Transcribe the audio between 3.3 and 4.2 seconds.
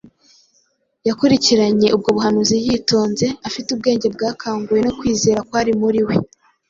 afite ubwenge